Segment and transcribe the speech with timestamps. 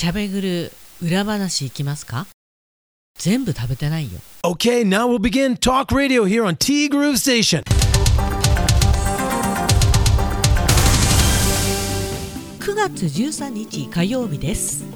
[0.00, 0.72] しゃべぐる
[1.02, 2.26] 裏話いきますか？
[3.18, 4.18] 全部食べてないよ。
[4.42, 7.62] Okay, now we'll begin talk radio here on T Groove Station.
[12.60, 14.86] 9月13日火曜日です。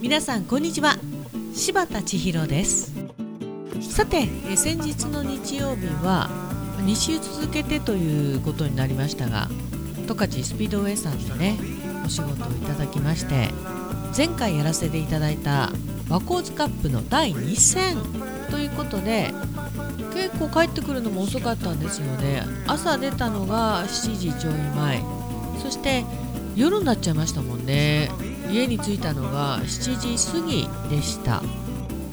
[0.00, 0.96] 皆さんこんにちは。
[1.52, 2.92] 柴田千尋です。
[3.80, 6.30] さてえ先日の日曜日は
[6.84, 9.48] 2週続けてということになりましたが
[10.06, 11.58] 十勝スピードウェイさんでね
[12.04, 13.48] お仕事をいただきまして
[14.16, 15.70] 前回やらせていただいた
[16.08, 17.96] 和光図カップの第2戦
[18.50, 19.34] ということで
[20.14, 22.42] 結構帰ってくるのも遅かったんですよね。
[22.66, 25.02] 朝出たのが7時ちょい前。
[25.62, 26.04] そして
[26.54, 28.10] 夜になっちゃいましたもんね。
[28.50, 31.42] 家に着いたのが7時過ぎでした。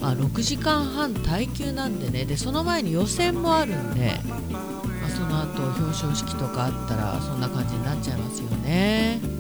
[0.02, 2.25] まあ、6時間半耐久なんでね。
[2.25, 4.20] でその前に予選もあるんで、
[4.52, 9.33] まあ、その後表彰式とかあったらそんな感じになっちゃいますよね。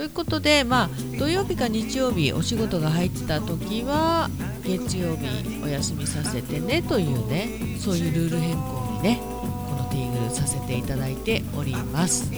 [0.00, 4.30] ということで、まあ、土曜日か日曜日お仕事が入ってた時は
[4.64, 12.32] 月曜日お休みさせてねというねそういうルール変更にねこのティーグルさせていただいております。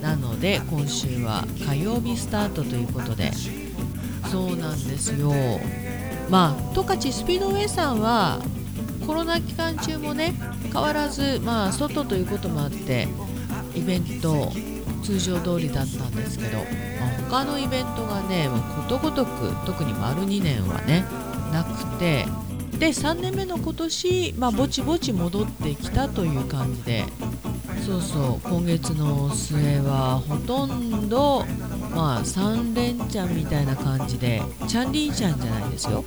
[0.00, 3.30] なので今週は火曜日スタートということで。
[4.30, 5.34] そうなんですよ。
[6.30, 8.40] まあ十勝スピードウェイさんは
[9.06, 10.32] コロナ期間中もね
[10.72, 13.06] 変わらずまあ外ということもあって
[13.74, 14.50] イベント
[15.02, 16.66] 通常通りだったんですけど、まあ、
[17.30, 21.04] 他のイベントがねもうことごとく特に丸2年はね
[21.52, 22.26] なくて
[22.78, 27.04] で3年目の今年、まあ、ぼちぼち戻ってきたという感じで
[27.86, 31.44] そうそう今月の末はほとんど
[31.94, 36.04] まあ3連チャンみたいな感じでチャンリーちゃんじゃないですよ。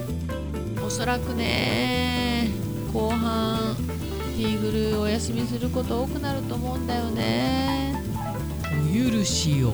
[0.96, 2.48] そらくね
[2.94, 3.76] 後半
[4.38, 8.02] ティーグルお休みすること多くなると思うんだよね。
[8.64, 9.74] お許しを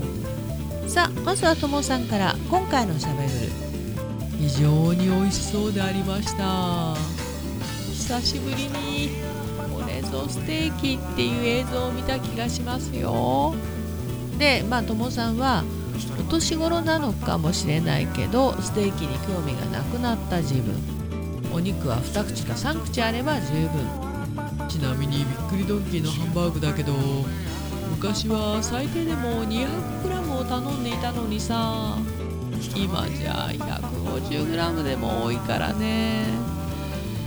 [0.87, 3.29] さあまずはともさんから今回のしゃべる。
[4.39, 6.95] 非常に美味しそうでありました。
[7.91, 9.11] 久しぶりに
[9.75, 13.53] これぞステーキっていう映像を見た気がしますよ。
[14.39, 15.63] でまあともさんは
[16.19, 21.00] お年頃なのかもしれないけどステーキに興味がなくなった自分
[21.53, 24.69] お肉は2口か3口あれば十分。
[24.69, 26.93] ちなみにびっくりドンキーのハンバーグだけど
[27.89, 31.97] 昔は最低でも 200g を頼んでいたのにさ。
[32.75, 36.25] 今じゃ 150g でも多いからね。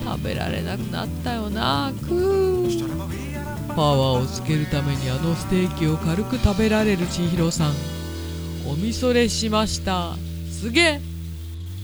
[0.05, 3.75] 食べられなくなったよなくー。
[3.75, 7.73] パワーをつけるためにあのステーキを軽く食べられる千尋さん。
[8.67, 10.15] おみそれしました。
[10.51, 11.01] すげえ。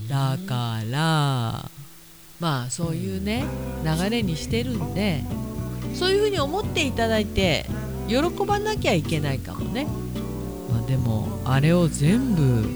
[0.09, 1.80] だから。
[2.41, 3.45] まあそういうね
[3.85, 5.23] 流れにしてるんで
[5.95, 7.67] そういうふうに思っていただいて
[8.09, 9.87] 喜ばなきゃいけないかもね、
[10.71, 12.69] まあ、でもあれを全部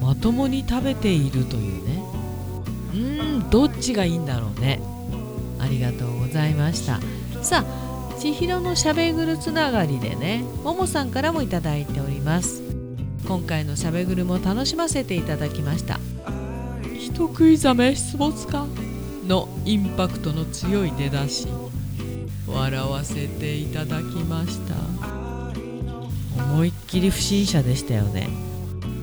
[0.00, 2.02] まともに食べているというね。
[2.92, 4.80] うーんどっちがいいんだろうね。
[5.58, 7.00] ありがとうございました。
[7.42, 12.62] さあ千尋のしゃべぐるつながりでねももさんからもいただいております。
[13.26, 16.00] 今回のしゃべぐるも楽しませていただきました。
[16.98, 18.66] 人食いざめ出没か
[19.28, 21.46] のインパクトの強い出だし
[22.46, 24.74] 笑わせていただきました。
[26.42, 28.28] 思いっきり不審者でしたよね。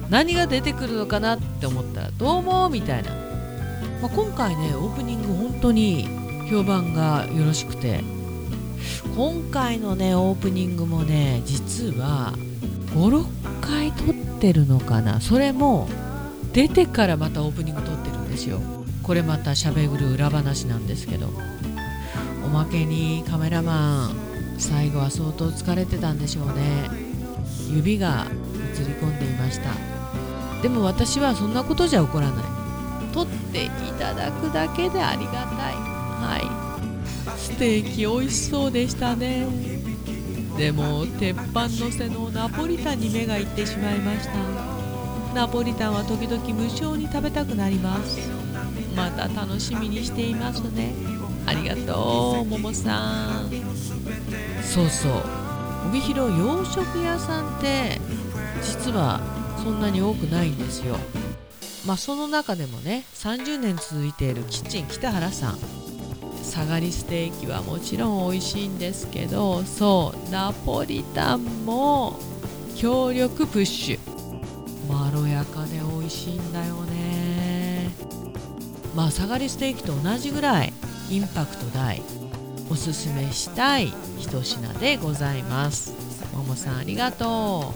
[0.10, 3.12] 何が出てくるのかなって思ったら「どうも」みたいな、
[4.02, 6.08] まあ、今回ねオープニング本当に
[6.50, 8.04] 評判がよろしくて。
[9.16, 12.34] 今回のねオープニングもね実は
[12.94, 13.26] 56
[13.62, 15.22] 回撮ってるのかな。
[15.22, 15.88] それも
[16.52, 18.60] 出てからまたオープニング撮ってるんですよ。
[19.06, 21.30] これまたしゃべぐる裏話なんですけど
[22.44, 24.16] おまけにカメラマン
[24.58, 26.90] 最後は相当疲れてたんでしょうね。
[27.70, 28.26] 指が
[28.74, 29.72] 映り込んでいました。
[30.62, 32.46] でも私はそんなことじゃ起こらない。
[33.14, 35.76] 撮っていただくだけでありがたい。
[35.76, 37.38] はい。
[37.38, 39.48] ステーキ美味しそうでしたね。
[40.58, 44.34] でも鉄板のせのナポリタンに目がいってしまいました。
[45.36, 48.45] ナポリタンは時々無償に食べたくなります。
[48.96, 50.94] また楽しみにしていますね。
[51.46, 53.50] ありがとうももさん。
[54.64, 55.12] そうそう。
[55.90, 58.00] 帯広洋食屋さんって
[58.64, 59.22] 実は
[59.64, 60.98] そんなに多くないんですよ。
[61.86, 65.60] まあその中でもね30年続いているキッチン北原さん。
[66.44, 72.20] 下がりステーキはもちろん美味しいんですけどそうナポリタンも
[72.76, 74.00] 強力プッシュ。
[74.92, 77.25] まろやかで美味しいんだよね。
[78.96, 80.74] まあ下がりステーキと同じぐらい
[81.10, 82.02] インパクト大
[82.72, 85.94] おすすめしたい一品でございます。
[86.34, 87.74] ももさんありがと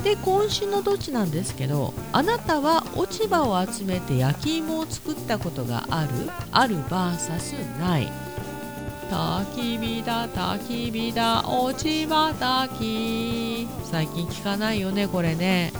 [0.00, 0.04] う。
[0.04, 6.10] で今週のどっちなんですけどあなたは落ち葉を集めて焼き芋を作ったことがある？
[6.52, 8.12] ある VS ない。
[9.10, 13.68] 焚き火だ焚き火だ落ち葉焚き。
[13.84, 15.72] 最近聞かないよねこれね。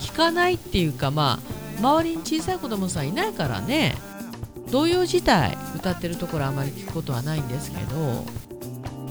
[0.00, 3.96] 聞かないっていうかまあ周りに小さい子供さんいないからね。
[4.70, 8.24] 童謡自体歌ってるところあまり聞くことはないんですけど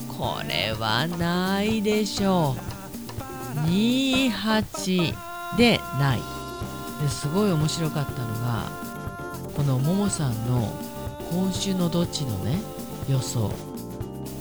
[0.07, 3.59] これはないでしょう。
[3.69, 5.13] 28
[5.57, 6.19] でない。
[7.03, 8.69] ですごい面白かったのが
[9.55, 10.71] このももさんの
[11.31, 12.59] 今週のどっちのね
[13.07, 13.51] 予想。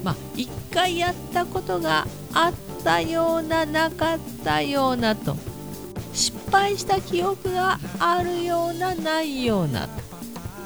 [0.02, 5.36] まあ一回やったことがあったようななかったようなと。
[6.12, 9.88] 失敗した記憶があるようなないような。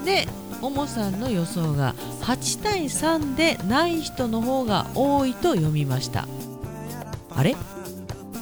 [0.05, 0.29] で
[0.61, 6.27] ももさんの予想が8対3でない人の方が多いと読みました。
[7.35, 7.57] あれ？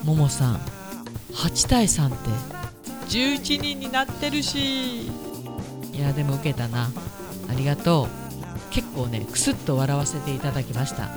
[0.04, 0.60] ももさん
[1.32, 2.16] 8対3って
[3.08, 5.06] 11人になってるし。
[5.06, 6.90] いやでも受けたな。
[7.50, 8.72] ありがとう。
[8.72, 11.10] 結構ねクスッと笑わせていただきました。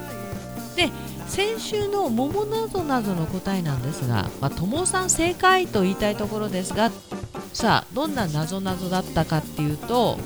[0.75, 0.89] で
[1.27, 6.92] 先週の桃などなどの答えなんですが、まあ、友さん正解と言いたいところですが
[7.54, 10.18] さあどんななぞなぞだったかっていうと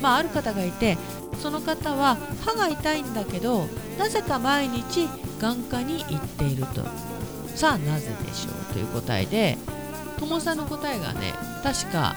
[0.00, 0.98] まあ、ある方がいて
[1.40, 3.66] その方は歯が痛いんだけど
[3.98, 5.08] なぜか毎日
[5.40, 6.82] 眼科に行っていると。
[7.54, 9.58] さあなぜでしょうという答えで
[10.18, 12.14] 友さんの答えがね確か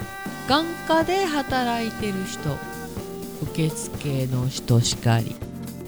[0.48, 2.56] 眼科で働いてる人
[3.42, 5.36] 受付の人しかり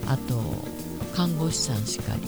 [0.06, 0.67] あと
[1.18, 2.20] 看護師さんしかり、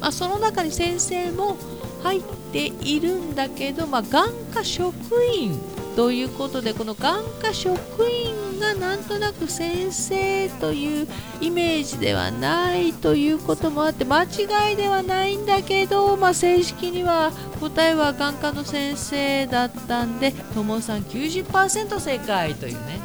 [0.00, 1.58] まあ、その中に先生も
[2.02, 2.22] 入っ
[2.52, 5.60] ているんだけど、まあ、眼科職員
[5.94, 7.76] ということでこの眼科職
[8.08, 11.06] 員がなんとなく先生という
[11.42, 23.00] イメージではないということもあって間違いではないんだけど、まあ、正式には答えは眼科の先生だったんでともさん90%正解というね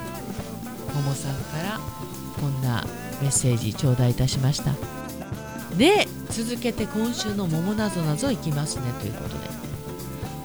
[0.93, 1.42] ともさん
[3.23, 4.73] メッセージ頂戴いたしました。
[5.77, 9.49] で続けて今週の「桃なぞなぞ」いきますねということで。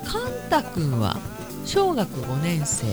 [0.05, 1.19] カンタ君は
[1.67, 2.87] 小学5年生。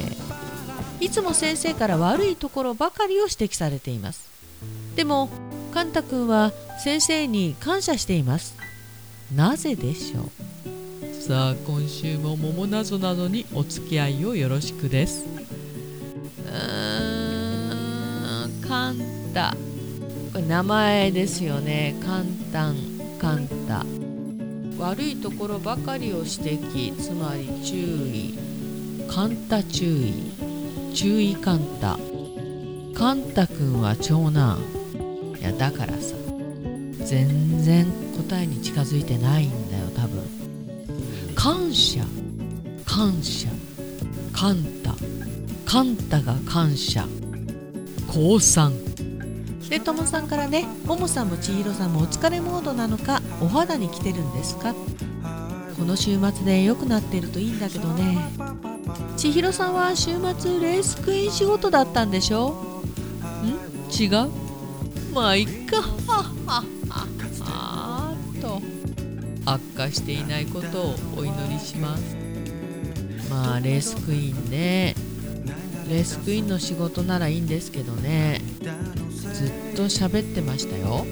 [0.99, 4.27] いつも先生から悪いところばかりを指摘されています。
[4.95, 5.29] でも
[5.73, 6.51] カンタ君は
[6.83, 8.55] 先生に感謝しています。
[9.33, 10.31] なぜでしょう？
[11.21, 15.25] さあ今週も桃なぞなぞにお付き合いをよろしくです。
[16.45, 18.99] うーんカン
[19.33, 19.55] タ
[20.41, 21.95] 名前ですよね。
[22.01, 22.75] 簡単
[23.19, 23.85] カンタ
[24.77, 28.37] 悪いところばかりを指摘つまり注意。
[29.09, 30.13] カンタ注意。
[30.93, 31.97] 注意カンタ
[32.93, 34.59] カンタくんは長男。
[35.39, 36.15] いやだからさ
[37.05, 37.85] 全然
[38.17, 40.23] 答えに近づいてないんだよ多分。
[41.35, 42.03] 感謝。
[42.85, 43.49] 感謝。
[44.33, 44.95] カンタ
[45.65, 47.05] カンタが感謝。
[48.07, 48.73] 降参
[49.69, 54.73] でともさんからねももさんも千尋さんもお疲れモードなのかお肌に来てるんですか？
[55.77, 58.17] この週末で良くなってるといいんだけどね。
[59.17, 62.49] 千尋さんは週末レースクイーン仕事だったんでしょ？
[63.43, 63.55] ん？
[63.91, 64.29] 違う？
[65.13, 65.83] まあいっか。
[66.47, 68.61] あーっと。
[69.45, 72.15] 悪化していないことをお祈りします。
[73.29, 74.95] まあレースクイーンね。
[75.89, 78.41] レースクイーンの仕事ならいいんですけどね。
[79.33, 81.05] ずっと喋ってましたよ。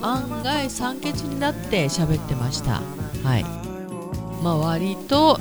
[0.00, 2.82] 案外酸欠になって喋ってました。
[3.22, 3.44] はい。
[4.42, 5.38] まあ割と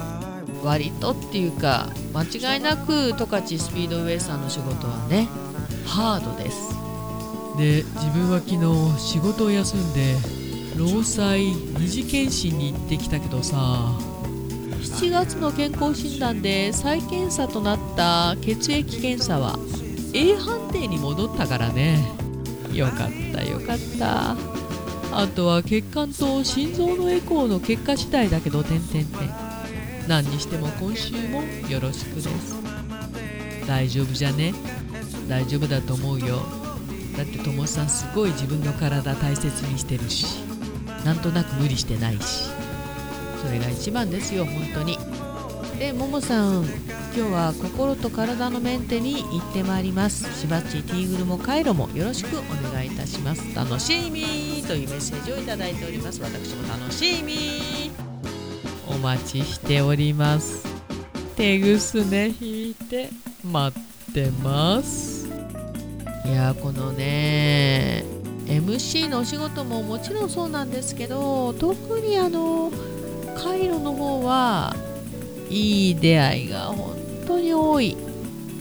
[0.63, 5.27] 割とっていうか間違いなく十勝スピードウェイさんの仕事はね
[5.85, 6.69] ハードです。
[7.57, 10.15] で自分は昨日仕事を休んで
[10.77, 13.97] 労災二次検診に行ってきたけどさ
[15.01, 19.58] 7月の健康診断で再検査となった血液検査は
[20.13, 22.05] A 判定に戻ったからね。
[22.72, 24.36] よかったよかった。
[25.12, 29.08] あとは血管と心臓のエコーの結果次第だけど点々点。
[30.08, 32.55] 何にしても今週もよろしくです。
[33.65, 34.53] 大丈夫じゃね？
[35.27, 36.43] 大丈夫だと思うよ。
[37.17, 40.43] だってともさんすごい自分の体大切にしてるし
[41.03, 42.51] なんとなく無理してないし。
[43.41, 44.98] それが一番ですよ本当に。
[45.79, 46.63] でももさん
[47.13, 50.39] 今日は心と体のメンテに行ってまいります。
[50.39, 53.55] しばっちティーグルもカイロもよろしくお願いいたします。
[53.55, 56.21] 楽しみというメッセージをいただいております。
[56.21, 57.91] 私も楽しみ
[58.88, 60.65] お待ちしております。
[61.36, 63.10] 手ぐすね引いて
[63.43, 65.27] 待ってます。
[66.25, 68.05] いやこのね
[68.45, 72.71] MC のお仕事ももちろんそうなんですけど特にあの
[73.41, 74.75] カイロの方は
[75.50, 76.95] いい出会いが本
[77.27, 77.98] 当に多い。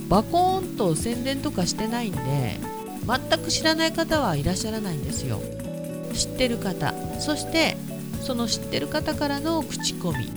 [0.09, 2.59] バコーンと宣伝とかしてないんで
[3.07, 5.41] 全く知らない方はいらっしゃらないんですよ。
[6.15, 7.77] 知ってる方そして
[8.21, 10.31] その知ってる方からの口コミ。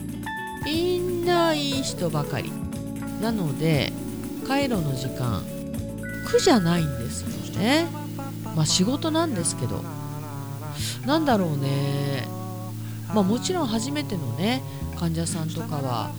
[0.66, 2.52] みんないい人ばかり。
[3.22, 3.94] なので
[4.48, 5.44] カイロの時間
[6.28, 7.88] 苦じゃないんですよね。
[8.56, 9.84] まあ仕事なんですけど。
[11.06, 12.28] なんだろうね。
[13.14, 14.62] まあもちろん初めてのね
[15.00, 16.12] 患者さんとかは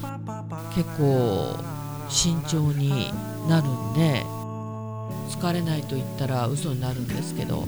[0.74, 1.56] 結構
[2.08, 3.12] 慎重に
[3.48, 4.24] なるんで
[5.30, 7.66] 疲れないと言ったら嘘になるんですけど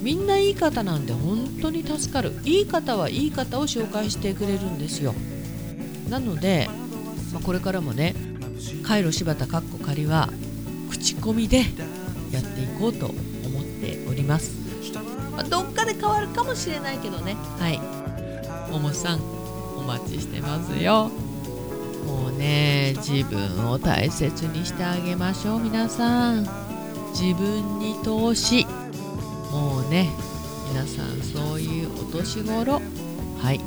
[0.00, 2.32] みんないい方なんで本当に助かる。
[2.44, 5.14] いい方はいい方を紹介してくれるんですよ。
[6.10, 6.68] なので、
[7.32, 8.14] まあ、これからもね
[8.82, 10.28] カイロ柴田かっこ仮は
[10.90, 11.60] 口コミで
[12.30, 14.52] やっていこうと思っております、
[15.32, 17.34] まあ、どっかで変わるかもしれないけどね。
[17.58, 18.03] はい。
[18.70, 19.20] ももさん
[19.76, 21.10] お待ちしてますよ。
[22.06, 26.46] もうね自分を大切にしてあげましょう皆さん。
[27.12, 28.66] 自分に投資。
[29.50, 30.10] もうね
[30.68, 32.80] 皆さんそういうお年頃。
[33.38, 33.60] はい。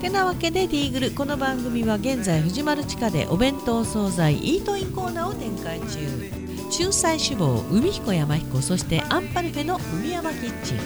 [0.00, 6.30] てなわけでディーグルこの番組は現在藤丸地下でお弁当惣菜イートインコーナーを展開中。
[6.70, 10.78] 仲裁志望海彦山彦そしてアンパルフェの海山キッチン。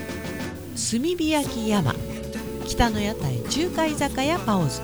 [0.74, 1.94] 炭火焼山。
[2.64, 4.80] 北の屋台中華居酒屋パオズ。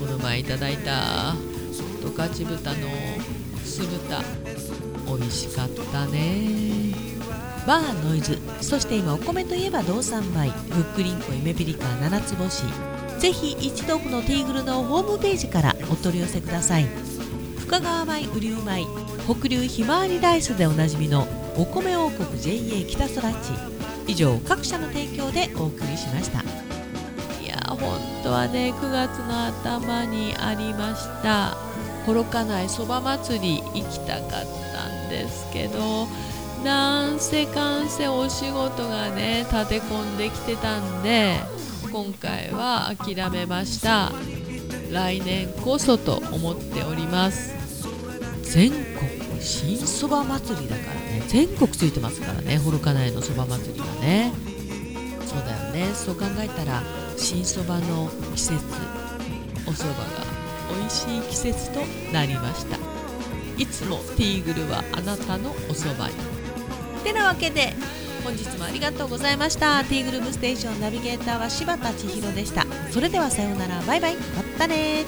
[0.00, 1.34] この前いただいた
[2.02, 2.88] 十勝豚の
[3.64, 4.22] 酢豚。
[5.06, 6.94] 美味しかったね。
[7.66, 8.38] バーノイズ。
[8.60, 10.50] そして今お米といえば道産米。
[10.70, 12.64] ふっくりんこ夢ピリカ七つ星。
[13.18, 16.86] ぜひ一度このティーグルのホームページからお取り寄せください。
[17.66, 18.86] 深川米雨竜米
[19.26, 21.26] 北流ひまわりライスでおなじみの
[21.56, 23.50] お米王国 JA 北空地
[24.06, 26.44] 以上各社の提供でお送りしました
[27.76, 31.56] 本当はね9月の頭にありました
[32.04, 34.28] 幌加内そば祭り行きたかっ
[34.72, 36.06] たんですけど
[36.64, 41.36] なんせかんせお仕事がね立て込んできてたんで
[41.92, 44.12] 今回は諦めました。
[44.92, 47.54] 来年こそと思っております。
[48.42, 51.22] 全国新そば祭りだからね。
[51.28, 54.32] 全国ついてますからね幌加内のそば祭りはね。
[55.26, 56.82] そうだよねそう考えたら
[57.16, 58.54] 新そばの季節
[59.68, 60.04] おそばが
[60.78, 61.80] 美味しい季節と
[62.12, 62.76] なりました。
[63.58, 66.14] いつもティーグルはあなたのおそばに
[67.04, 67.72] てなわけで
[68.22, 69.82] 本日もありがとうございました。
[69.84, 72.66] ティーグルームステーションナビゲーターは柴田千尋でした。
[72.90, 73.80] それではさようなら。
[73.82, 74.16] バイバイ。
[74.16, 74.20] ま
[74.58, 75.04] たね